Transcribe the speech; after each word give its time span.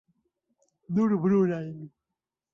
Nur 0.89 1.15
brunajn. 1.21 1.79